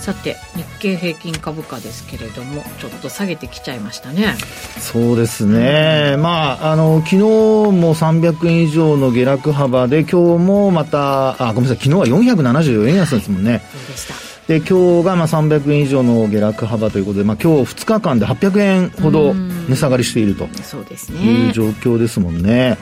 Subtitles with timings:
[0.00, 4.36] さて日経平均株価ですけれどもちょっと下げてきちゃいましたね。
[4.78, 14.14] そうですね、うん、まああの昨日も300円以上の下落幅で今日もまたあごめんなさい昨日は474円安ですもんね、はい、そうでした。
[14.48, 22.78] で今日がまあ300円以上の下落幅ということで、まあ、今日2日間で800円ほど値下がりしているという状況ですもんね。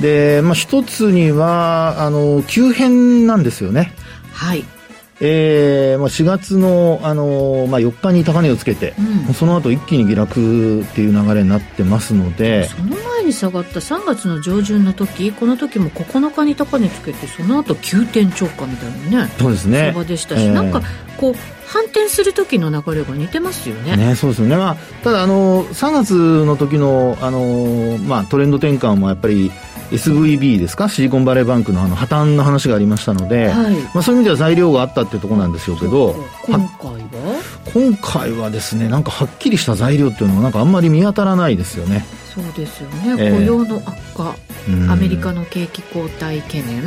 [0.00, 3.94] で、まあ、一つにはあの急変なんですよね。
[4.32, 4.64] はい
[5.20, 8.94] えーまあ、4月の、あのまあ、4日に高値をつけて、
[9.26, 19.78] うん、その後一気に下落っていう流れになってますのでその前に下がった3月の上旬の時この時も9日に高値つけてその後急転直下みたいなねそうですね。
[19.78, 20.82] 相場でしたし、えー、なんか
[21.16, 21.34] こう
[21.66, 23.96] 反転する時の流れが似てますよね。
[23.96, 29.50] ねそうですよね、まあ、ただあの3月の時のあの、まあ、トレンド転換もやっぱり
[29.90, 30.88] SVB ですか？
[30.88, 37.42] シリコンバレーバンクのあの破綻の話がありましたので、はい、まあ、そういう意味では材料があったっていうところなんでしょうけど今回は？
[37.72, 42.04] 今回はですねなんかはっきりした材料っていうのはなんかあんまり見当たらないですよね。
[42.34, 44.36] そうですよね、えー、雇用の悪化
[44.92, 46.82] アメリカの景気後退懸念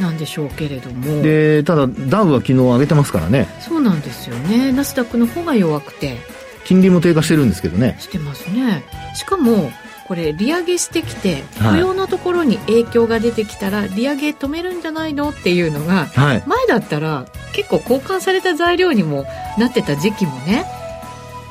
[0.00, 3.48] なんでしょうけれども、はい、でただダウは昨日上げてますからね。
[3.60, 4.72] そうなんですよね。
[4.72, 6.18] ナスダックの方が弱くて。
[6.64, 7.96] 金利も低下してるんですけどね。
[7.98, 8.84] してますね。
[9.14, 9.70] しかも
[10.08, 15.28] これ利上げしてきて雇用のところに影響が出てきたら利上げ止めるんじゃないの？
[15.30, 19.26] っていうのが、はい、前だったら結構交換された材料にも
[19.58, 20.64] なってた時期もね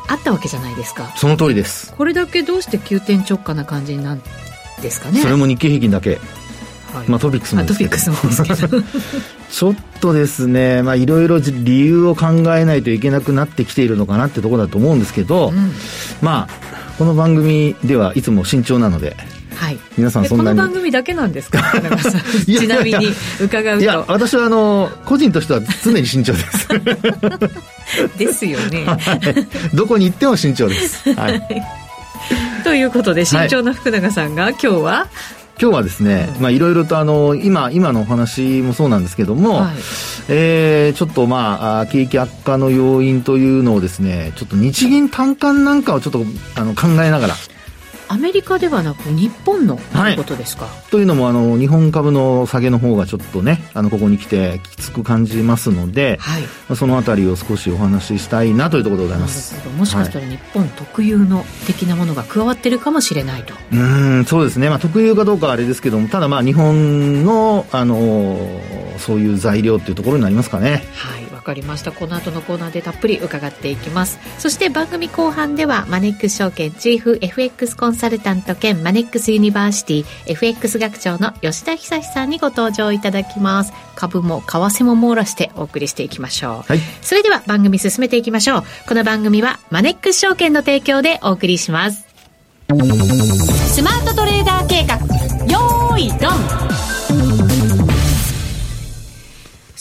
[0.08, 1.14] あったわけじゃないですか。
[1.18, 1.94] その通りです。
[1.94, 4.22] これだけどうして急転直下な感じなん
[4.82, 5.22] ですかね？
[5.22, 6.20] それも日経平均だけ。
[6.94, 7.90] はい、まあ、トピックスもですけど。
[7.92, 8.82] トピックスもですけど。
[9.52, 15.74] ちょっとですね、まあ、いろいろ理由を考えないといけなくなってきているのかなってところだと思うんですけど、うん、
[16.22, 19.16] まあこの番組ではいつも慎重なので、
[19.56, 21.60] はい、皆さんそんなにこの番組だけなんですか？
[22.46, 23.08] ちなみに
[23.40, 23.84] 伺うと。
[23.84, 26.68] いや私はあの個人としては常に慎重です。
[28.18, 31.42] ですよね、はい、どこに行っても慎重です、はい、
[32.64, 35.08] ということで慎重な福永さんが、今日は？
[35.60, 39.76] 今日はですね、まあいろいろとあの、今、今のお話もそうなんですけども、はい、
[40.30, 47.36] えー、ちょっとまあ、景気悪化の要因というのをですね、ちょっと日銀短観なんかをちょっとあの考えながら、
[48.10, 56.40] アメリカではなく日本のことですか、はい、というのもあの日本株の下げの方がちょっとねあのここに来てきつく感じますので、は
[56.74, 59.56] い、そのあたりを少しお話ししたいなというところでございます。
[59.78, 68.38] もしかしたら日本特有の的なものが加わってるかもしれないと、うんそうですね、まあ、特有かどうかはあれですけどもただまあ日本のあの
[68.98, 70.84] そういう材料っていうところになりますかね。
[70.96, 71.92] はいわかりました。
[71.92, 74.20] この後のコーナーでたっぷり伺っていきます。
[74.38, 83.74] そして番組後半ではマネックス証券チーフ FX コンサルタント兼マネックスユニバーシティ FX 学長の吉田恒さんにご登場いただきます。
[83.96, 88.64] 株も為替も網羅してお送りしていきましょう、はい、それでは番組進めていきましょう。
[88.88, 92.06] この番組はマネックス証券の提供でお送りします。
[92.68, 94.57] スマートトレーダー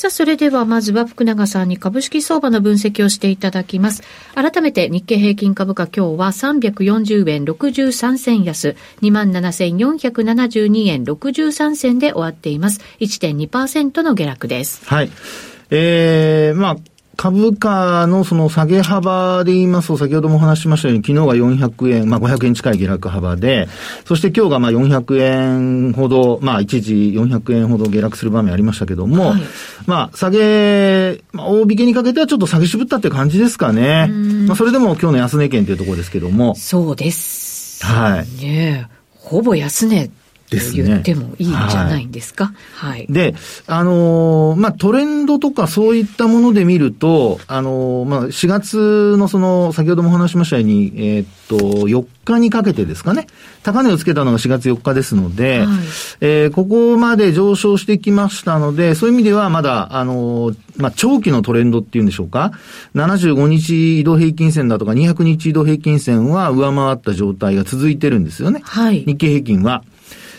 [0.06, 4.03] あ、それではまずは福永さんに株式相場の分析をしていただきます。
[4.34, 12.81] 改めて日経平均株価今日は340円63銭安、27,472円63銭で終わっています。
[13.00, 14.84] 1.2%の下落です。
[14.87, 15.11] はい。
[15.71, 16.77] えー、まあ、
[17.16, 23.69] 株価のその下げ幅で言いますと、先ほどもお話ししましたように、昨日が400円、まあ500円近い下落幅で、
[24.04, 29.43] そして今日がまあ400円ほど、まあ一時400円ほど下落する場面ありましたけども、はい、
[29.87, 34.08] まあ下げ、まあ大引けにかけてはちょっと下げ渋ったって感じですかね。
[34.46, 36.55] まあそれでも今日の安値圏というところですけども。
[36.55, 37.85] そうです。
[37.85, 38.44] はい。
[38.44, 40.11] ねほぼ安値
[40.50, 40.82] ですね。
[40.84, 42.52] 言ってもいいんじゃないんですか？
[42.75, 43.06] はい。
[43.08, 43.34] で、
[43.66, 51.56] あのー、まあ、トレンドとかそういったもので見ると、あのー、まあ、4月のその、先ほどもお話しましたように、えー、っと、
[51.88, 53.26] 4日にかけてですかね、
[53.62, 55.69] 高値をつけたのが4月4日ですので、はい、
[56.20, 62.52] えー、ここまで上昇してきましたので、そういう意味ではまだ、あのー、まあ、長期のトレンドっていうんでしょうか、
[62.94, 68.60] 75日移動平均線だとか200日移動平均線は上回った状態が続いてるんですよね。
[68.62, 69.04] はい。
[69.06, 69.82] 日経平均は。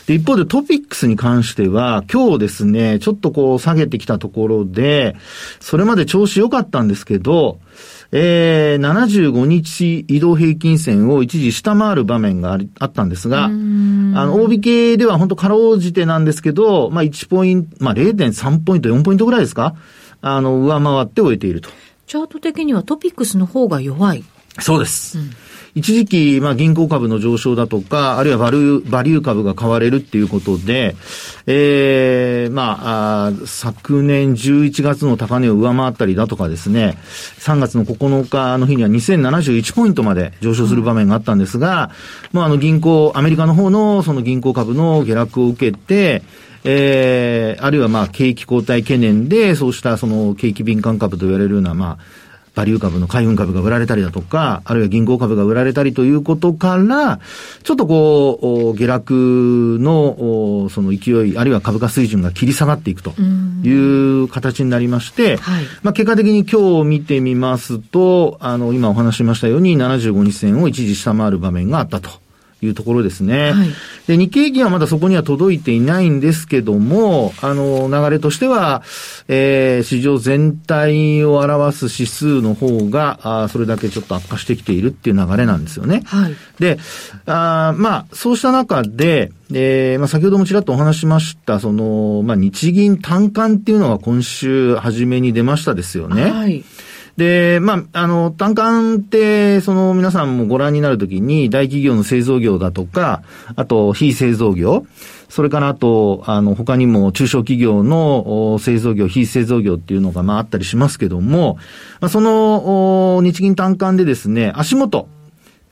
[0.07, 5.15] で、一方でトピックスに関しては、今日ですね、ちょっとこう下げてきたところで、
[5.59, 7.59] それまで調子良かったんですけど、
[8.13, 19.75] えー、75日移動平均線を一時下回る場面がああったんですが、あの、大引けでは本当かろうじてなんですけど、まあ1ポイント、まあ0.3ポイント、4ポイントぐらいですか？
[20.21, 21.69] あの、上回って終えていると。
[22.07, 24.23] チャート的にはトピックスの方が弱い。
[24.61, 25.19] そうです。
[25.19, 25.31] うん
[25.77, 30.95] 一時期、まあ、銀行株の上昇だとか、あるいはバリュー、バリュー株が買われるっていうことで、
[31.45, 36.97] ええー、まあ昨年11月の高値を上回ったりだとかですね、
[37.41, 41.91] 3月の9日の日には2071ポイントまで上昇する場面があったんですが、
[42.31, 46.23] まあ、あの銀行、アメリカの方のその銀行株の下落を受けて、
[46.63, 52.26] ええー、あるいはまあ景気後退懸念で、そうしたその景気敏感株と言われるような、まあ、
[52.57, 57.19] バリュー株の海運株が売られたりだとか、あるいは銀行株が売られたりということから、
[57.61, 72.09] ちょっとこう、下落の、その勢い、あるいは株価水準が切り下がっていくという形になりまして、はい、まあ結果的に今日見てみますと、あの、今お話しましたように75日線を一時下回る場面があったと。
[72.61, 73.51] いうところですね。
[73.51, 73.69] はい、
[74.07, 78.83] で、日経平均はまだそこには届いていないんですけども、あの、流れとしては、
[79.27, 86.01] えー、市場全体を表す指数の方が、あそれだけちょっと悪化してきているっていう流れなんですよね。
[86.05, 86.79] はい、で、
[87.25, 96.31] あまあ、そうした中で、えー、まあ、先ほどもちらっとお話しました、その、まあ、日銀単管っていうのが今週初めに出ましたですよね。
[96.31, 96.63] はい。
[97.17, 103.23] で、まあ、あの、単管って、その皆さんもご覧になるときに、大企業の製造業だとか、
[103.55, 104.85] あと、非製造業、
[105.27, 111.57] それからあと、あの、他にも中小企業の製造業、非製造業っていうのが、まあ、あったりしますけども、
[112.01, 115.09] まあ、その、日銀単管でですね、足元、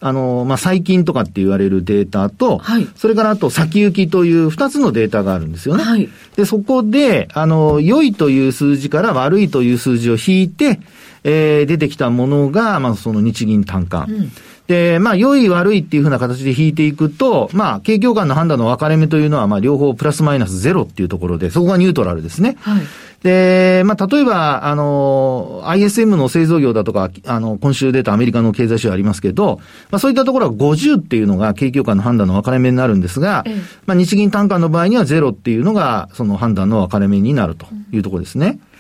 [0.06, 5.84] あの、まあ、最近とかって言われるデータと、はい、それからあと先行きという二つのデータがあるんですよね。
[5.84, 10.80] はい、で、そこで、あの、良いという数字から悪いという数字を引いて、
[11.24, 14.06] えー、出てきたものが、まあ、その日銀単価。
[14.08, 14.32] うん
[14.68, 22.58] で、まあ、良い悪いっていうふうな形で引いていくと、まあ、景況感の判断の分かれ目というのは、まあ、両方プラスマイナスゼロっていうところで、そこがニュートラルですね。
[22.62, 22.84] はい。
[23.26, 33.56] で、まあ、例えば、あの、ISM の製造業だとか、あの、今週出たアメリカの経済指標ありますけど、まあ、そういったところは50っていうのが景況感の判断の分かれ目になるんですが、ええ、
[33.88, 38.48] まあ、日銀単価の場合にはゼロっていうのが、その判断の分かれ目になるというところですね。
[38.48, 38.75] うん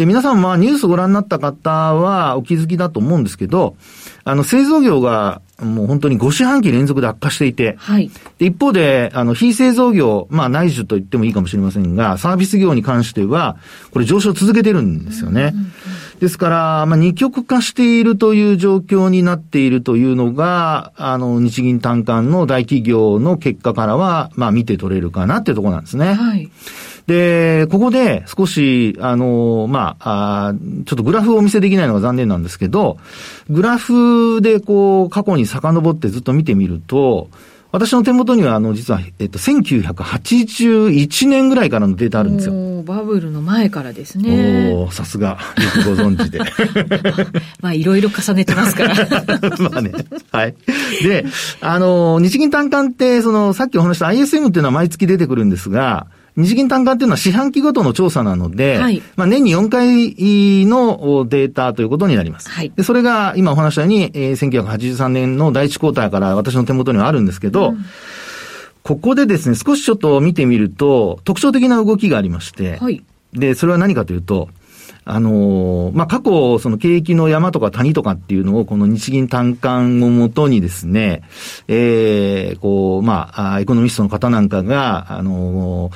[0.00, 3.76] で、皆さんまあニュースご覧になった方はお気づきだと思うんですけど、
[4.24, 8.10] あの製造業がもう本当に5四半期連続で悪化していて、はい。
[8.38, 13.58] で、一方で、あの、非製造業、まあ内需と言ってもいいかもしれませんが、サービス業に関しては、
[13.90, 15.52] これ上昇続けてるんですよね。
[16.18, 26.14] ですから、まあ二極化しているという状況になっているというのが、あの、日銀単価の大企業の結果からは、まあ見て取れるかなっていうところなんですね。
[26.14, 26.48] はい。
[27.10, 30.54] で、ここで少し、あの、まあ、あ
[30.86, 32.98] ちょっとグラフをお見せできないのが残念なんですけど、
[33.48, 37.28] グラフでこう、過去に遡ってずっと見てみると、
[37.72, 42.82] 私の手元には、あの、実は、えっと、1981年ぐらいからのデータあるんですよ。
[42.84, 44.72] バブルの前からですね。
[44.72, 45.38] おさすが、
[45.76, 46.38] よくご存知で。
[47.60, 48.94] まあ、いろいろ重ねてますから。
[49.68, 49.90] まあね。
[50.30, 50.54] はい。
[51.02, 51.26] で、
[51.60, 56.06] あの、日銀単価って、その、さっきお話した ISM っていうのは毎月出てくるんですが、
[56.36, 60.14] 日銀単価っていうのは四半期ごとの調査なので、はい、まあ年に4回
[60.66, 62.50] のデータということになります。
[62.50, 67.84] はい、でそれが今お話したように、えー、1983年の第一クォーターから私の手元にはあるんですけど、うん、
[68.82, 74.48] ここでですね、少しちょっと見てみると、特徴的な動きがありまして、はい、で、それは何かというと、
[75.04, 81.22] あのまあ、過去、その景気の山とか谷とかっていうのを、この日銀単管をもとにですね、
[81.68, 85.90] ええー、こう、まあ、エコノミストの方なんかが、あの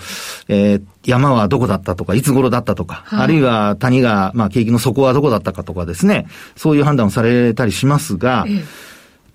[0.48, 8.64] えー、山はどこだったとか、いつ頃だったとか、はい、あるいは谷が、まあ、景気の底はどこだったかとかですね、そういう判断をされたりしますが、え。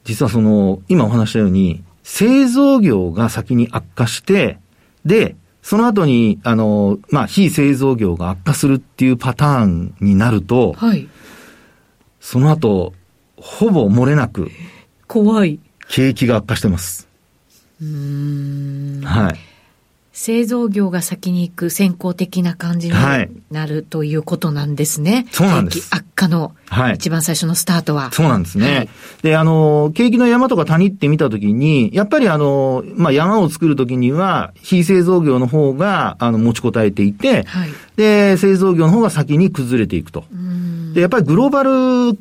[0.04, 4.58] 実はその、今お話したように、製造業が先に悪化して、
[5.06, 5.36] で、
[5.70, 11.08] その後に、あの、まあ、非製造業が悪化するっていうパターンになると、はい。
[12.20, 12.94] その後、
[13.38, 14.50] ほぼ漏れなく、
[15.06, 15.60] 怖い。
[15.88, 17.08] 景気が悪化してます。
[17.80, 19.02] うん。
[19.06, 19.36] はい。
[20.12, 22.96] 製造業が先に行く先行的な感じに
[23.52, 25.28] なる、はい、ということなんですね。
[25.32, 25.90] そうなんです。
[25.94, 26.54] 悪化の、
[26.94, 28.12] 一番最初のスタートは。
[28.12, 28.76] そうなんですね。
[28.76, 28.90] はい、
[29.24, 40.26] で、あの、景気の山とか谷って見たときに、やっぱりあの、まあ、山を作るときには、非製造業の方が、あの、持ちこたえていて、はい、で、製造業の方が先に崩れていくと。
[40.94, 42.16] で、やっぱりグローバル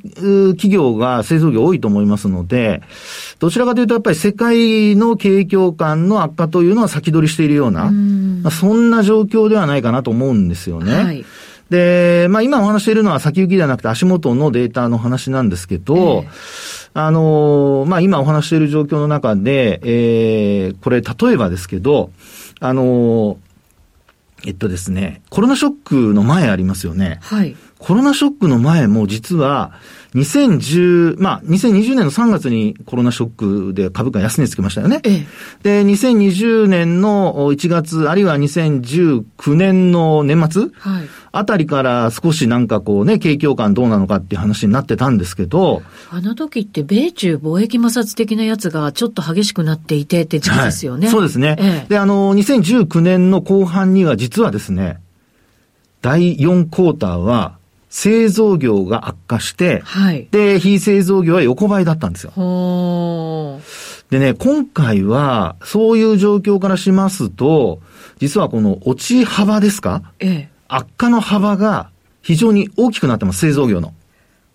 [0.54, 2.82] 企業が製造業多いと思いますので、
[3.38, 10.94] どちらかというとやっぱり世界の景況感の悪化というのは先取りしているような、まあ、そんな状況ではないかなと思うんですよね。
[10.94, 11.17] はい
[11.70, 16.28] で、まあ今お話しているのは先行きではなくて足元のデータの話なんですけど、えー、
[16.94, 22.10] あの、まあ今お話している状況の中で、えー、これ例えばですけど、
[22.60, 23.38] あの、
[24.46, 27.18] えっとですね、コロナショックの前ありますよね。
[27.22, 27.56] はい。
[27.78, 29.72] コロナショックの前も実は、
[30.15, 35.00] 2010、まあ、2020年の3月にコロナショックで株価安値つけましたよね。
[35.05, 35.27] え
[35.62, 45.83] え、で、2020年の1月、あるいは2019年の年末、はい、あたりから少しなんかこうね、景況感どうなのかっていう話になってたんですけど。
[46.11, 51.07] あの時って米中貿易摩擦的なやつがちょっと激しくなっていてって時期ですよね。
[51.07, 51.57] はい、そうですね。
[51.59, 55.00] ええ、で、あの、2019年の後半には実はですね、
[56.00, 57.58] 第4クォーターは、
[57.88, 62.33] 製造業が悪化して、はい、で、非製造業は横ばいだったんですよ。
[64.11, 67.80] でね、今回は、そういう状況からしますと、
[68.18, 71.90] 実はこの落ち幅ですか、ええ、悪化の幅が
[72.23, 73.95] 非常に大きくなってます、製造業の。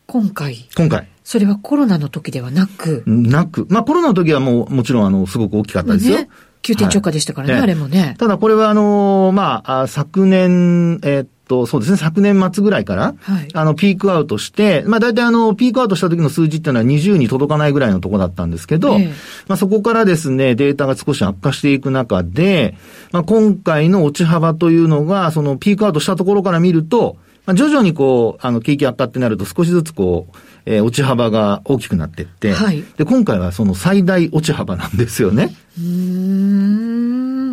[0.06, 0.68] 今回？
[0.76, 1.08] 今回。
[1.24, 3.04] それはコロナの時ではなく？
[3.08, 3.66] なく。
[3.70, 6.18] まあコロナの時はもう、もちろんあの、すごく大きかったですよ。
[6.18, 6.30] ね
[6.62, 8.16] 急転直下でしたからね、はい、あれもね。
[8.18, 19.10] ただこれはあのー、まあ、昨年、えー、っと、そうですね、昨年末ぐらいから、はい、あの、ピークアウトして、まあ大体あの、ピークアウトした時の数字っていうのは20に届かないぐらいのとこだったんですけど、えー、
[19.48, 22.76] まあそこからですね、データが少し悪化していく中で、
[23.12, 35.54] まあ今回の落ち幅というのが、そのピークアウトしたところから見ると、まあ徐々にこう、あの、景気悪化ってなると少しずつこう、えー、落ち幅が大きくなっていって、はい、で、今回はその最大落ち幅なんですよね。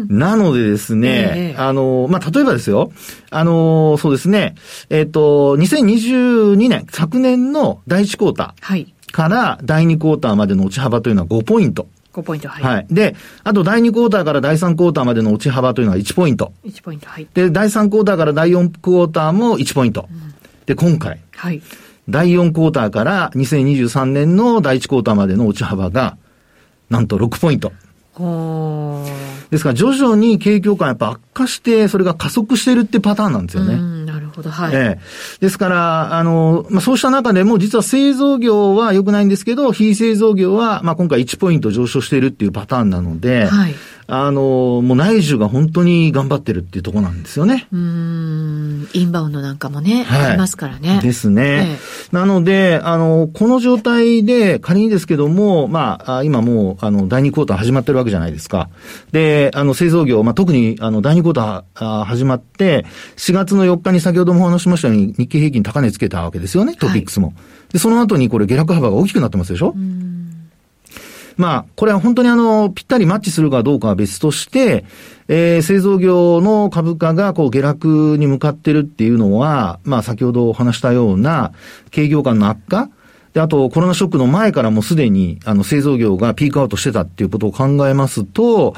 [0.09, 2.92] なのでですね、えー、あの、まあ、例えばですよ、
[3.30, 4.54] あの、そうですね、
[4.88, 11.88] えっ、ー、と、2022年、昨年の第1クォーターから第2クォーターまでの落ち幅というのは5ポイント。
[12.12, 12.62] 5ポイント、はい。
[12.62, 12.87] はい。
[12.90, 13.14] で、
[13.45, 16.52] あと第2クォーターから第3クォーターまでの落ち幅というのは1ポイント。
[16.64, 17.28] 1ポイント、はい。
[17.33, 20.09] で、第3クォーターから第4クォーターも1ポイント。
[20.11, 20.35] うん、
[20.66, 21.21] で、今回。
[21.33, 21.62] はい。
[22.09, 26.16] 第4クォーターから2023年の第1クォーターまでの落ち幅が、
[26.88, 27.73] なんと6ポイント。
[29.50, 33.76] ですから徐々に景況感やっぱ悪化して、それが加速してるってパターンなんですよね。
[34.04, 34.74] なるほど、はい。
[34.74, 35.00] ええ。
[35.40, 43.74] ですから、あの、まあ、そうした中でも実は製造業は良くないんですけど、非製造業は、まあ、今回1ポイント上昇しているっていうパターンなので、はい。
[44.10, 47.68] あの、もう内需が本当に頑張ってるっていうところなんですよね。
[47.72, 48.88] うん。
[48.92, 51.00] インバウンドなんかもね、はい、ありますからね。
[51.00, 51.42] ですね。
[51.42, 51.78] え
[52.12, 58.68] え、なので、あの、この状態で仮にですけども、まあ、今もう、あの、第2クォーター始まってるわけじゃないですか。
[59.12, 62.84] で、あの、製造業、まあ、特に、あの、第2クォーター始まって、
[63.16, 67.28] 4月の4日に先ほどもお話しましたように、日経平均高値つけたわけですよね、トピックスも。
[67.28, 70.09] はい、で、その後にこれ下落幅が大きくなってますでしょうん
[71.40, 74.85] まあ、これは本当にあの、ぴったりマッチするかどうかは別として、
[75.26, 81.52] えー、製造業の株価がこう下落に向かってるっていうのは、まあ先ほどお話したような、
[81.90, 82.90] 景況感の悪化
[83.32, 88.75] で、あとコロナショックの前からもすでに、あの、製造業がピークアウトしてたっていうことを考えますと、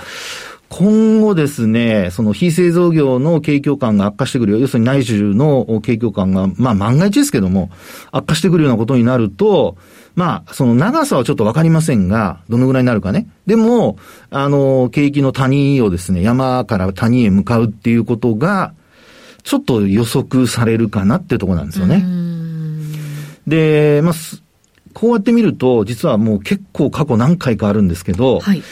[0.69, 7.71] 今後ですね、その非製造業の景況感が悪化してくるよ、要するに内需の景況感が、まあ万が一ですけども、
[8.12, 9.76] 悪化してくるようなことになると、
[10.14, 13.28] まあ、その長さはちょっとわかりませんが、どのぐらいになるかね。
[13.47, 13.99] でも、
[14.31, 18.75] あの、景気の谷をですね、山から谷へ向かうっていうことが、
[19.42, 22.04] ちょっと予測されるかなっていうところなんですよね。
[23.47, 24.14] で、まあ、
[24.92, 28.62] こうやって見ると、実はもう結構過去何回かあるんですけど、はい、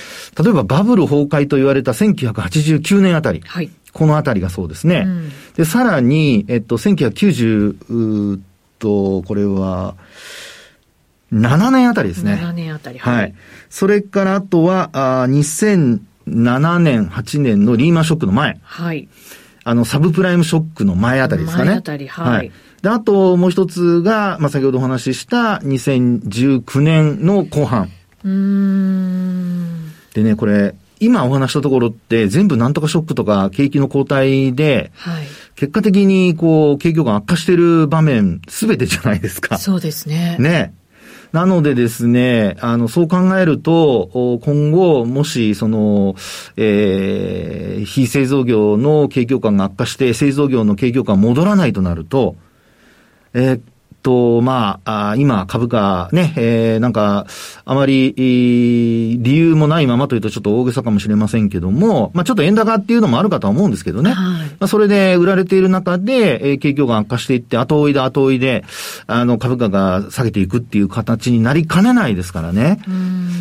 [0.42, 5.04] 例えばバブル崩壊と言われた1989年あたり、はい、このあたりがそうですね。
[5.06, 8.40] うん、で、さらに、えっと、1990
[8.78, 9.94] と、これは、
[11.32, 12.40] 7年あたりですね。
[12.42, 12.98] 7年あたり。
[12.98, 13.16] はい。
[13.16, 13.34] はい、
[13.68, 18.58] それからあとは、あ2007年、8年のリーマンショックの前。
[18.62, 19.08] はい。
[19.62, 21.70] あの、サブプライムショックの前あたりですかね。
[21.70, 27.90] 前あたり、はい、はいで、あともう一つが、まあ、先ほどお話しした2019年の後半。
[30.14, 39.58] でね、これ、今お話したところって全部なんとかショックとか景気の後退で、はい、結果的にこう、景況が悪化してる場面すべてじゃないですか。
[39.58, 40.36] そうですね。
[40.38, 40.74] ね。
[41.32, 46.16] なのでですね、あの、そう考えると、今後、もし、その、
[46.56, 52.36] えー、非製造業の景況感が悪化して、製造業の景況感戻らないとなると、
[53.32, 53.60] えー、
[54.02, 57.26] と、まあ、あ今、株価ね、えー、なんか、
[57.64, 64.12] あまり、えー、理由もないままというとちょっと大げさかもしれませんけども、まあ、ちょっと円高っていうのもあるかとは思うんですけどね。
[64.12, 68.64] はい、まあ、それで売られている中で、えー、景況が悪化していって、後追いで後追いで、
[69.06, 72.80] あの、株価が下げていくっていう形になりかねないですからね。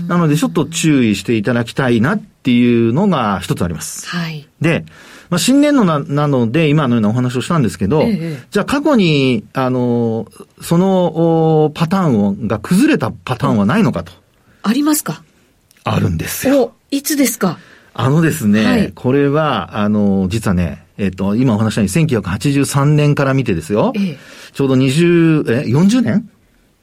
[0.07, 4.07] なので、ちょっと注意していただきたいなっていうのが一つあります。
[4.07, 4.47] はい。
[4.61, 4.85] で、
[5.29, 10.27] まあ、新年度ななので、今のようなお話をしたんですけど、ええ、じゃあ過去に、あの、
[10.61, 12.07] そのパター
[12.43, 14.11] ンが崩れたパターンはないのかと。
[14.63, 15.23] ありますか？
[15.83, 16.73] あるんですよ。
[16.91, 17.59] いつですか？
[17.93, 23.93] あのですね、はい、これは、あの、実はね、えっ、と、今お話したように1983年から見てですよ。
[23.95, 24.17] ええ、
[24.53, 26.29] ちょうど20、え、40年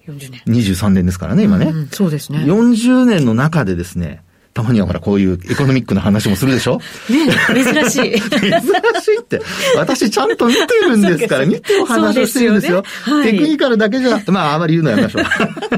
[0.06, 0.42] ?40 年。
[0.46, 1.88] 23年ですからね、今ね、うんうん。
[1.88, 2.38] そうですね。
[2.40, 4.22] 40年の中でですね、
[4.56, 6.80] たまにはほら、こういうエコノミックな話もするでしょ？
[7.10, 8.10] ね珍しい。
[8.40, 9.42] 珍しいって。
[9.76, 12.82] 私ちゃんと見てるんですから、見てお話をしてるんですよ。
[12.86, 15.24] すよねはい、テクニカルだけじゃ、まあ、あまり言うのやめましょう。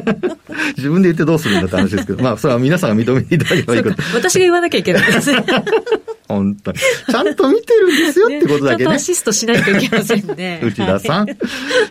[0.79, 3.97] 自分で言ってどうするんだって話ですけど、まあ、それは皆さんが認めていただければいいこと。
[4.15, 5.33] 私が言わなきゃいけないです。
[6.29, 6.79] 本当に。
[6.79, 8.79] ちゃんと見てるんですよってことだけね。
[8.79, 10.61] ちゃんとアシストしないといけませんね。
[10.63, 11.27] 内田さん。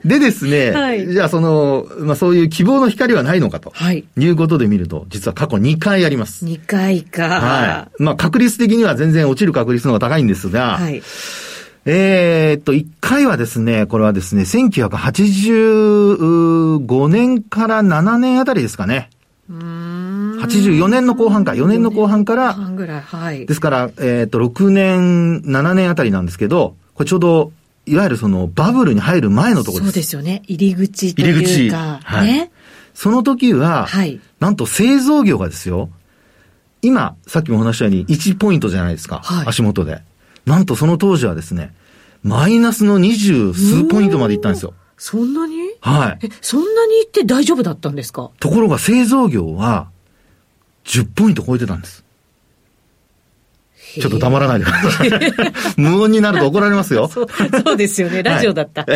[0.05, 3.71] でですね、はい、じゃあその、まあそういう希望の光はないのかと。
[3.73, 4.05] はい。
[4.17, 6.45] いうことで見ると、実は過去2回あります。
[6.45, 7.27] 2回か。
[7.27, 8.03] はい。
[8.03, 11.01] まあ確率的には全然落ちる確率の方が高いんですが、はい。
[11.89, 19.09] えー、っと、1回はですね、これはですね、1985年から7年あたりですかね。
[19.49, 27.51] 84年の後半か、4年の後半から、はい、ですから、えっ、と、6年、7年あたりなんですけど、これちょうど、
[27.85, 29.91] いわゆるそのバブルに入る前のところです。
[29.91, 30.43] そうですよね。
[30.47, 31.39] 入り口というか。
[31.39, 31.69] 入り口。
[31.69, 32.27] はい。
[32.27, 32.51] ね。
[32.93, 35.89] その時は、はい、なんと製造業がですよ、
[36.81, 39.21] 今、さっきもお話したように1ポイントじゃないですか。
[39.23, 40.01] はい、足元で。
[40.45, 41.73] なんとその当時はですね、
[42.23, 44.73] マイナスの二十数ポイントまでいったんですよ。
[44.97, 45.55] そんなに？
[45.87, 46.25] はい。
[46.25, 48.29] え、そんなに行って大丈夫だったんですか？
[48.39, 49.89] ところが製造業は、
[50.85, 52.03] 10ポイント超えてたんです。
[53.99, 55.09] ちょっと黙らないでください。
[55.81, 57.07] 無音になると怒られますよ。
[57.07, 57.27] そう、
[57.65, 58.21] そうですよね。
[58.21, 58.83] ラジオだった。
[58.83, 58.87] は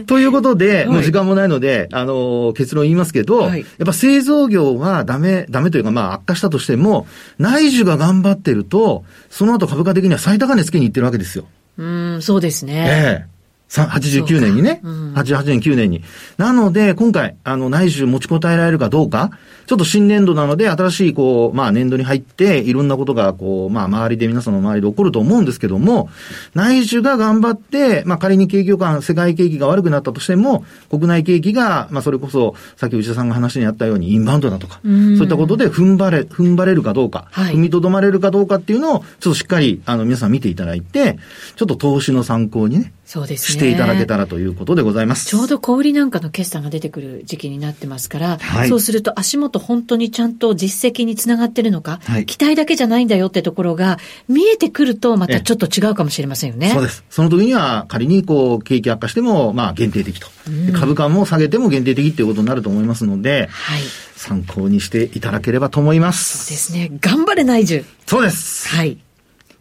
[0.00, 7.06] い、ということで、もう時間もないので、あの、結論言いますけど、はい、やっぱ製造業はダメ、ダメというか、まあ悪化したとしても、
[7.38, 11.44] 内需が頑張ってると、その後株価的には最高値つけに行ってるわけですよ。
[11.78, 12.86] うん、そうですね。
[12.88, 13.39] ええ
[13.70, 16.02] 89年にね、うん、88年、9年に。
[16.38, 19.30] なので、今回、あの、内需持ちこたえられるかどうか、
[19.66, 26.10] ちょっと新年度なので、新しい、こう、まあ、年度に入って、いろんなことが、こう、まあ、周りで、皆さんの周りで起こると思うんですけども、
[26.54, 41.18] 内需が頑張って、まあ、仮に景況感、世界景気が悪くなったとしても、国内景気が、まあ、それこそ、さっき内田さんが話にあったように、インバウンドだとか、そういったことで踏ん張れ、踏ん張れるかどうか、はい、踏みとどまれるかどうかっていうのを、ちょっとしっかり、あの、皆さん見ていただいて、
[41.54, 43.59] ちょっと投資の参考にね、そうですね。
[43.60, 45.26] していただけたらということでございます。
[45.26, 56.70] ちょうど小売りなんかの決算が出てくる時期になってますから、はい、そうすると足元本当にちゃんと実績につながってるのか、はい、期待だけじゃないんだよってところが見えてくるとまたちょっと違うかもしれませんよね。
[56.70, 57.04] そうです。
[57.10, 63.82] その時には仮にこう景気悪化してもまあ限定的と、うん、株価も下げても限定的っていうことになると思いますので、はい、
[64.16, 66.46] 参考にしていただければと思います。
[66.46, 66.98] そうですね。
[67.00, 67.84] 頑張れ内需。
[68.06, 68.68] そうです。
[68.68, 68.98] はい。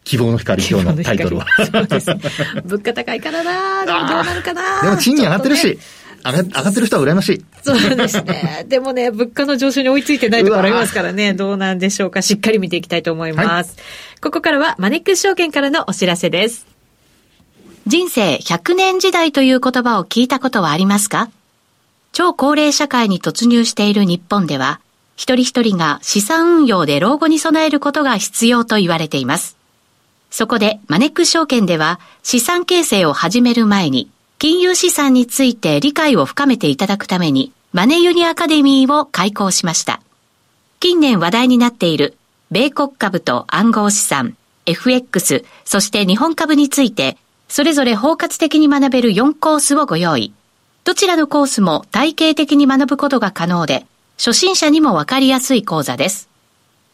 [0.09, 1.45] 希望の光今日のタイトルは。
[1.71, 2.09] そうです。
[2.65, 3.91] 物価高いからなど
[4.21, 5.77] うなるかなでも賃金上がってるし。
[6.25, 7.45] 上が上がってる人は羨ましい。
[7.61, 8.65] そうですね。
[8.67, 12.23] でもね、物価の上昇に追いついてないところありますからね、どうなんでしょうか。
[12.23, 13.75] しっかり見ていきたいと思います。
[13.77, 13.83] は
[14.17, 16.65] い、ここからはマネックス証券からのお知らせです。
[17.85, 21.29] 人生100年時代という言葉を聞いたことはありますか？
[22.13, 24.79] 超高齢社会に突入している日本では、
[25.15, 29.58] 一人一人が資産運用で老後に備えることが必要と言われています。
[30.29, 40.01] そこでマネック証券では資産形成を始める前に金融資産について理解を深めていただくためにマネユニアカデミーを開講しました。
[40.79, 42.17] 近年話題になっている
[42.51, 47.17] 米国株と暗号資産、FX、そして日本株について
[47.49, 50.33] それぞれ包括的に学べる4コースをご用意。
[50.85, 53.85] どちらのコースも体系的に学ぶことが可能で、
[54.17, 56.28] 初心者にもわかりやすい講座です。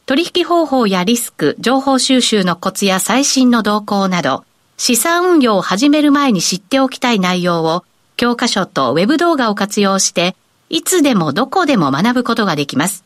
[0.06, 4.46] 取引方法やリスク、情報収集のコツや最新の動向など、
[4.78, 7.84] 資産運用を始める前に知っておきたい内容を、
[8.16, 10.36] 教科書とウェブ動画を活用して、
[10.70, 13.04] いつでもどこでも学ぶことができます。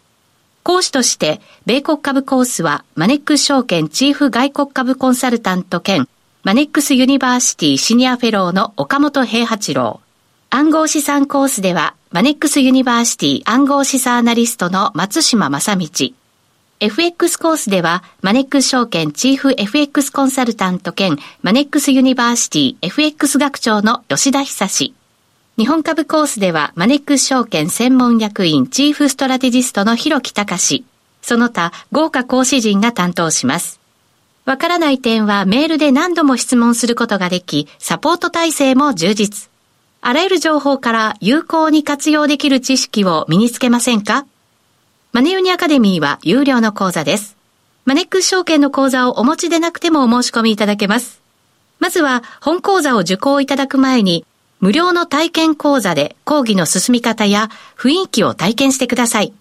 [0.63, 6.05] 講師として、米国株コースは、マネックス証券チーフ外国株コンサルタント兼、
[6.43, 10.01] マネックスユニバーシティシニアフェローの岡元兵八郎。
[10.49, 15.87] 暗号資産コースでは、マネックスユニバーシティ暗号資産アナリストの松嶋真倫。
[16.81, 24.93] FX コースでは、マネックス証券チーフ FX コンサルタント兼マネックスユニバーシティ FX 学長の吉田恒。
[25.57, 30.85] 日本株コースではマネックス証券専門役員チーフストラテジストの広木隆
[31.21, 33.81] その他豪華講師陣が担当します。
[34.45, 39.49] わからない点はメールで何度も質問することができ、サポート体制も充実。
[39.99, 44.25] あらゆる情報から有効に活用できる知識を身につけませんか？
[45.11, 47.35] マネユニアカデミーは有料の講座です。
[47.83, 51.19] マネックス証券の講座をお持ちでなくてもお申し込みいただけます。
[51.79, 54.23] まずは本講座を受講いただく前に
[54.59, 59.33] 無料の体験講座で講義の進み方や雰囲気を体験してください。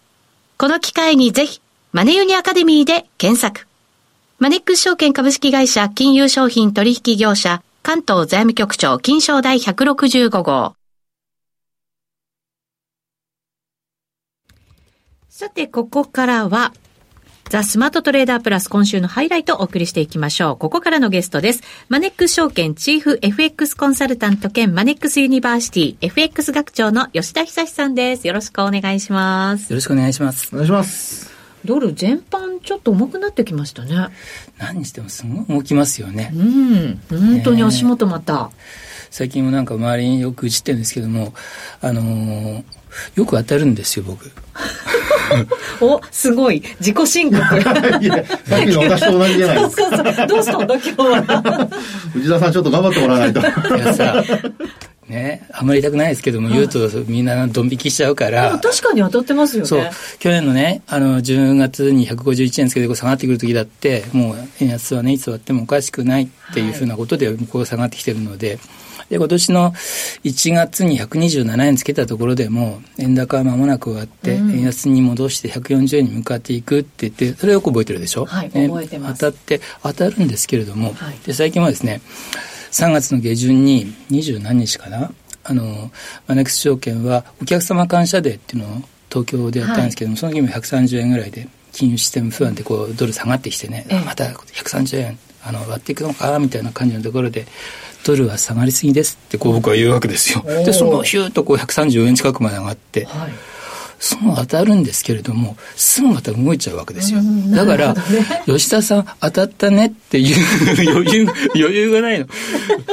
[0.57, 1.61] この機会にぜひ、
[1.93, 3.67] マネユニアカデミーで検索。
[4.39, 10.78] マネックス証券株式会社金融商品取引業者関東財務局長金商第165号。
[15.39, 16.73] さて、ここからは、
[17.49, 20.57] ザ・スマートトレーダープラス今週のハイライトをお送りしていきましょう。
[20.57, 21.63] ここからのゲストです。
[21.89, 28.27] マネックス証券チーフ FX コンサルタント兼マネックスユニバーシティ FX 学長の吉田恒さんです。
[28.27, 29.71] よろしくお願いします。
[29.71, 30.49] よろしくお願いします。
[30.53, 31.31] お願いします。
[31.65, 34.09] ドル全般ちょっと重くなってきましたね。
[34.59, 36.33] 何にしてもすごい動きますよね。
[36.35, 37.01] うん。
[37.11, 38.51] 本当に足元また。
[39.13, 41.33] 最近もなんか周りによく映ってるんですけども、
[41.81, 42.65] あのー、
[43.15, 44.33] よく当たるんですよ、僕。
[45.81, 46.63] お、すごい。
[46.81, 47.39] 自己申告。
[47.39, 49.83] いや、さっきの私と同じじゃないですか。
[49.83, 50.27] そうそうそう。
[50.27, 51.69] どうしたんだ、今日は。
[52.17, 53.41] 内田さん、ちょっと頑張ってもらわないと。
[53.41, 53.45] い
[53.79, 54.25] やさ、
[55.09, 58.59] ね、あんまり言いたくないですけども、言うとみんなドン引きしちゃうから。
[58.59, 59.69] 確かに当たってますよね。
[59.69, 59.91] そう。
[60.19, 68.59] 去年のね、あの、10月に151円つけて下がってくる時だって、もう円安はね、いつ終わってもおかしくないっていうふうなことで、こう下がってきてるので、
[69.11, 69.73] で、今年の
[70.25, 78.25] 1月に127円つけたところでも、円高は間もなく終わって、円安に戻して140円に向かっていくって言って、それをよく覚えてるでしょ？
[78.27, 79.21] はい、覚えてます。
[79.21, 82.01] 当たって、当たるんですけれども、はい、で、最近はですね、
[82.71, 85.11] 3月の下旬に二十何日かな
[85.43, 85.91] あの
[86.27, 97.47] マネックス証券はお客様感謝デーっていうのを東京でやったんですけども、はい、その時も130円ぐらいで金融システム不安でこうドル下がってきてね、また130円あの割っていくのかみたいな感じのところで
[98.09, 100.43] ドルは下がりすぎですってこう僕は言うわけですよ。
[100.43, 103.33] でそのヒューッとこう134円近くまで上がって、はい
[104.01, 107.21] その当たるんですけれども、すぐまた動いちゃうわけですよ。
[107.51, 107.95] だから、
[108.47, 110.37] 吉田さん当たったねっていう
[110.93, 112.27] 余裕、 余裕がないの。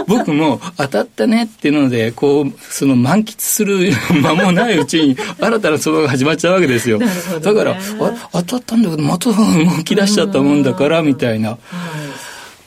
[0.08, 6.98] 僕も当たったねっていうので、こう、その満喫する間もないうちに、新たな相場が始まっちゃうわけですよ。
[6.98, 7.06] ね、
[7.42, 7.78] だから、
[8.32, 9.36] 当たったんだけど、また動
[9.84, 11.60] き出しちゃったもんだから、みたいな。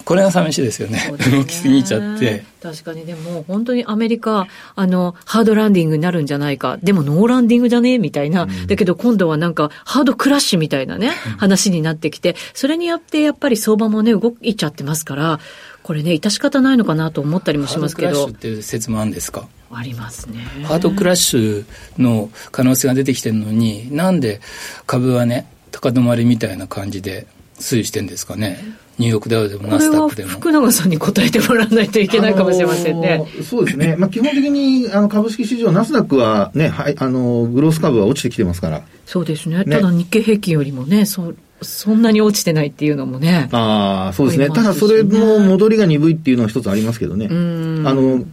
[0.09, 1.13] これが寂しいですよね。
[1.19, 2.43] ね動きすぎちゃって。
[2.63, 6.79] 確かにでも本当にアメリカ、あの、ハードランディングになるんじゃないか。
[6.83, 7.93] でもノーランディングじゃね？
[7.93, 8.67] えみたいな、うん。
[8.67, 15.41] だけど今度はなんかハードクラッシュみたいなね、話になってきて、それによってやっぱり相場もね、動いちゃってますから、
[15.83, 18.09] これね、致し方ないのかなと思ったりもしますけど。
[18.09, 19.47] ハードクラッシュっていう説もあるんですか？
[19.71, 20.39] ありますね。
[20.65, 21.65] ハードクラッシュ
[21.99, 24.41] の可能性が出てきてるのに、なんで
[24.87, 27.27] 株はね、高止まりみたいな感じで
[27.59, 28.59] 推移してんですかね？
[28.99, 30.31] ニューヨークダウでもナスダックでも。
[30.31, 33.25] 福永さんに答えてもらわないといけないかもしれませんね。
[33.49, 33.97] そうですね。
[33.97, 38.83] まあ基本的にあの株式市場、ナスダックはね、はい、あの、グロース株は落ちてきてますから。
[39.07, 39.59] そうですね。
[39.59, 43.49] ねただ日経平均よりもね、そう、そんなに落ちてないっていうのもね。
[43.53, 44.49] ああ、そうですね。
[44.49, 47.27] ただそれも戻りが鈍いっていうのは一つありますけどね。
[47.27, 48.25] あの、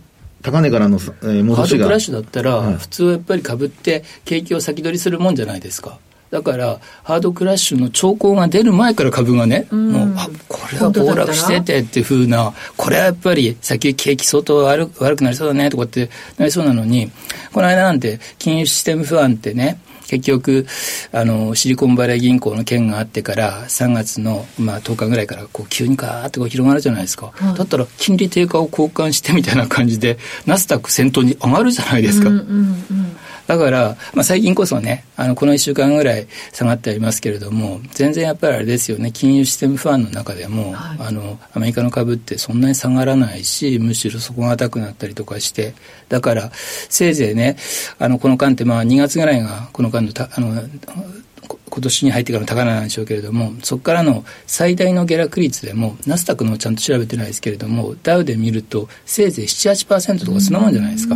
[0.41, 1.55] 高値からの、えー、戻しが。
[1.55, 5.97] ハードクラッシュだったら、はい、普通はやっぱり株って景気を先取りするもんじゃないですか。
[6.35, 17.09] だから、ハードクラッシュの兆候が出る前から株がね、うん、もう、あ、これは暴落しててっていうふうな、これはやっぱり先行き景気相当悪悪くなりそうだねとかってなりそうなのに、
[17.53, 20.65] この間なんて金融システム不安ってね、結局、
[21.13, 27.31] あの、シリコンバレー銀行の件があってから、3月の、まあ、10日ぐらいから、こう、急にガーってこう広がるじゃないですか。
[27.33, 32.29] はい、だったら、金利低下を交換してみたいな感じで、ナスダック先頭に上がるじゃないですか。
[32.29, 45.75] うんうんうんだから、まあ、最近こそね、あの、この1週間ぐらい下がってありますけれども、全然やっぱりあれですよね、金融システム不安の中でも、はい、あの、アメリカの株ってそんなに下がらないし、むしろ底が高くなったりとかして、
[46.09, 47.57] だから、せいぜいね、
[47.99, 50.61] あの、この間ってまあ2月ぐらいが、この間のた、あの、
[51.75, 61.15] 今年に入ってからの高値なんでしょうけれども、そこからの最大の下落率でも、ナスダックのちゃんと調べてないですけれども、ダウで見ると、せいぜい7、8%とかそんなもんじゃないですか。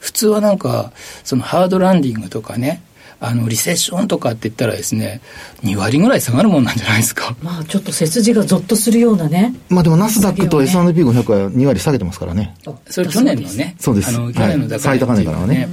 [0.00, 2.82] 普通はなんか、そのハードランディングとかね、
[3.20, 5.20] あの、リセッションとかって言ったらですね、
[5.62, 7.36] 2割ぐらい下がるもんなんじゃないですか。
[7.42, 9.54] まあ、ちょっと背筋がゾッとするようなね。
[9.68, 12.54] まあでも、ナスダックと S&P500 は2割下げてますからね。
[12.88, 13.76] それ去年のね。
[13.78, 14.08] そうです。
[14.08, 15.68] あの、去年の高値、はい、最高値からはね。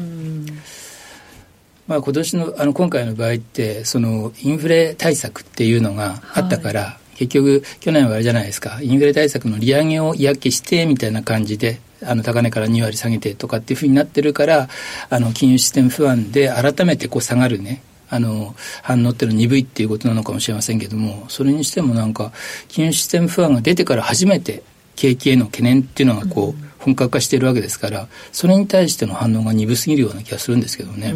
[1.88, 14.70] まあ、今年のあの今回の場合ってそのインフレ対策っていうのがあったから、はい、結局去年はあれじゃないですかインフレ対策の利上げを嫌気してみたいな感じであの高値から2割下げてとかっていうふうになってるから
[15.10, 22.32] あの金融システム不安で改めてこう下がるねあの反応っていうのは鈍いっていうことなのかもしれませんけどもそれにしてもなんか
[22.68, 24.64] 金融システム不安が出てから初めて
[24.96, 31.14] 景気への懸念っていうのがこう、本格化しているわけですからそれに対しての反応が鈍すぎるような気がするんですけどね。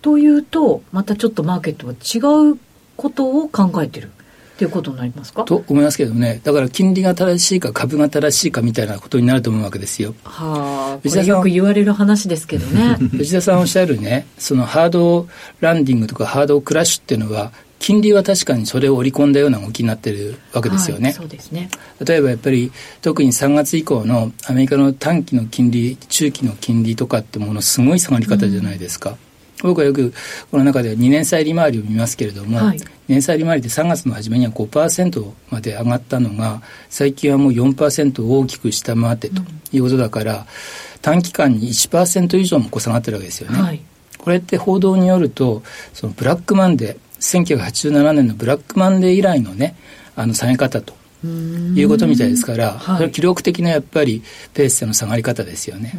[0.00, 2.58] というとまたちょっとマーケットは違う
[2.96, 4.10] ことを考えてる
[4.58, 5.44] っていうことになりますか？
[5.44, 10.16] と思いますけどねだから金利が正しいか株が正しいかみたいなことになると思うわけですよ。
[10.24, 12.96] はあ、これよく言われる話ですけどね。
[13.16, 15.28] 藤田さんおっしゃるねそのハード
[15.60, 21.04] ランディングとかハードクラッシュっていうのは金利は確かにそれを織り込んだような動きになってるわけですよね。
[21.04, 21.70] はい、そうですね。
[22.04, 29.10] 例えばやっぱり特に3月以降のアメリカの短期の金利、中期の金利とかってものすごい下がり方じゃないですか。
[29.10, 29.27] うん
[29.62, 30.12] 僕はよく
[30.50, 39.42] この中では2年債利回りを見ますけれども、はい、2年債利回りって3月の初めには5%まで上がったのが最近はもう4%を大きく下回ってと
[39.72, 40.44] いうことだから、うん、
[41.02, 43.60] 短期間に1%以上も下がってるわけですよね。
[43.60, 43.80] はい、
[44.18, 49.74] これって報道によるとそのブラックマンデー1987年のブラックマンデー以来のね
[50.14, 50.94] あの下げ方と
[51.26, 54.22] いうことみたいですから、はい、記録的なやっぱり
[54.54, 55.94] ペースでの下がり方ですよね。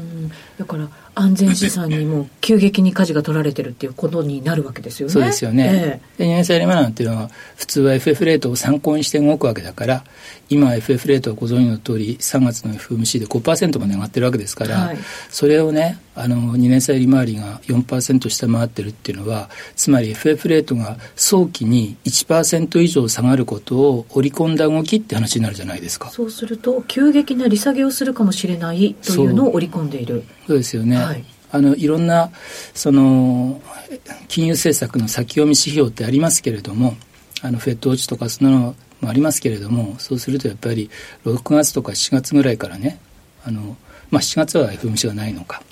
[0.58, 5.14] だから安全資産にも急激に舵が取られてるっていうことになるわけですよね。
[5.14, 6.02] そうですよね。
[6.18, 10.04] えー、で、2年債利回りなんていうのは普通は FF レートを参考にして動くわけだから、
[10.50, 14.98] 今 FF レートはご存知の通り3月の FMC で5%まで上がってるわけですから、はい、
[15.30, 26.10] それをね、あの2年債利回りが4%下回ってるっていうのは、つまり FF レートが早期に1%以上下がることを織り込んだ動きって話になるじゃないですか。
[26.10, 30.24] そうすると急激な利下げをするかもしれないというのを織り込んでいる。
[30.48, 30.99] そうですよね。
[31.06, 32.32] はい、あのいろんな
[32.74, 33.62] その
[34.28, 36.96] 金融政策の先読み指標ってありますけれども
[37.42, 40.90] あのフェット落ちとかそんなのもありますけれどもそうするとやっぱり
[41.26, 43.00] 6月とか7月ぐらいからね
[43.46, 43.78] あの、
[44.12, 45.64] まあ、7月は FMC がないのか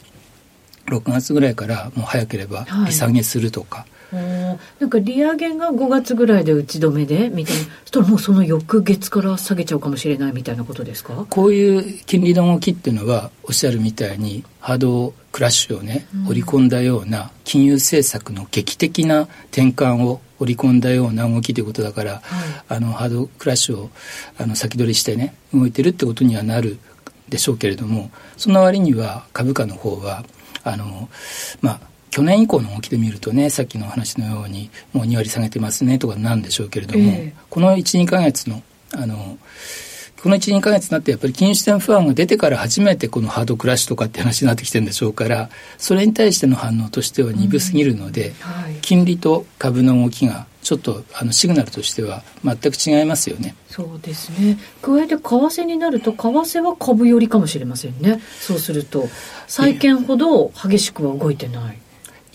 [0.88, 7.64] 6月ぐらいからもう早ければ利下げするとか、はいなんか利上げが5月ぐらいで打ち止めでみたいな。
[7.64, 11.26] そしたらもうその翌月から下げちゃうかもしれないみたいなことですか？
[11.30, 22.22] こういう金利の動きっていうのはおっしゃるみたいにハードクラッシュをね、織り込んだような金融政策の劇的な転換を織り込んだような動きということだから、はい、
[22.70, 23.90] あのハードクラッシュを
[24.38, 26.80] あの先取りしてね動いてるってことにはなる
[27.30, 30.24] でしょうけれどもその割には株価の方は
[30.64, 31.10] あの
[31.62, 31.80] まあ
[32.18, 38.64] 去年以降の動きで見るとねさっきの話のようにもう2割下げてますねとかなんでしょうけれども、えー、この12か月の
[38.96, 39.38] あの
[40.24, 53.56] この12か月になってやっぱり金融システム不安が出てから初めてこのハードクラッシュとかって話になってきてるんでしょうからそれに対しての反応としては鈍すぎるので、うんはい、金利と株の動きがちょっとあのシグナルとしては全く違いますよね。
[53.70, 54.58] そうですね。
[54.82, 58.20] 加えて為替になると為替は株寄りかもしれませんね。
[58.40, 59.08] そうすると
[59.46, 61.78] 債券ほど激しくは動いてない。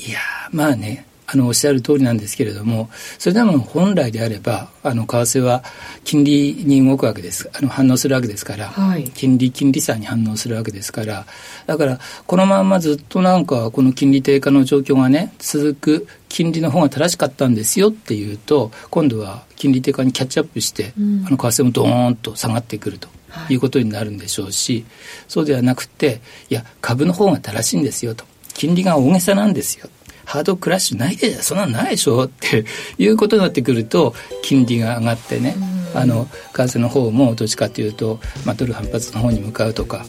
[0.07, 0.19] いや
[0.51, 5.65] まあねあのおっしゃる通りなんですけれどもそれでも本来であればあの為替は
[6.05, 7.49] 金利に動くわけです。
[7.55, 11.25] あの反応するわけですから、はい、金利金利差に反応するわけですから
[11.67, 23.09] だからこのままずっとなんかこの金利低下の状況がね続く金利の方が正しかったんですよっていうと今度は金利低下にキャッチアップして、うん、あの為替もドーンと下がってくると。
[23.49, 24.85] いうことになるんでしょうし、
[25.27, 29.89] そうではなくていや株の方が正しいんですよと金利が大げさなんですよ。
[30.25, 32.65] ハードクラッシュないでそんなのないでしょって
[32.97, 35.57] いうことになってくると金利が上がってね、
[35.95, 40.07] あの為替の方もどっちかというと、まあ、ドル反発の方に向かうとか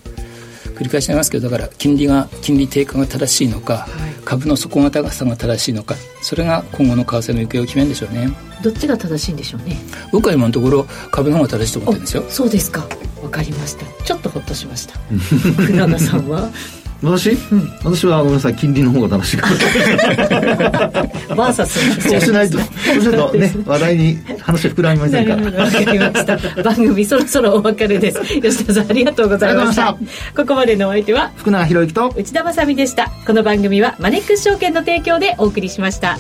[0.76, 8.30] 繰り返しなりますけどだから金利が金利低下が正しいのか、はい、株の底堅さが正しいのかそれが今後の為替の行方を決めるんでしょうね。
[8.64, 9.78] どっちが正しいんでしょうね。
[10.14, 12.24] 僕は今のところ株の方が正しいと思ってるんですよ。
[12.30, 12.88] そうですか。
[13.22, 13.86] わかりました。
[14.04, 14.98] ちょっとほっとしました。
[15.12, 16.50] 福永さんは？
[17.04, 19.48] 私、うん、私はごめんなさい金利の方が楽しいか
[21.36, 22.64] バーサスそうしないとそ
[22.98, 25.64] うするとね話題に話膨らみませんから。
[25.64, 28.22] わかりました番組そろそろお別れです。
[28.42, 29.98] 吉田さんありがとうございました。
[30.36, 33.12] ここまでのお相手は福永博之と内田まさでした。
[33.26, 36.18] この番組はマネックス証券の提供でお送りしました